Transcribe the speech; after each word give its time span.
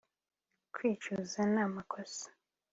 kwicuza 0.73 1.41
n'amakosa 1.53 2.27